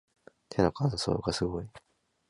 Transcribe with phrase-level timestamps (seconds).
[0.49, 1.69] 手の乾燥がすごい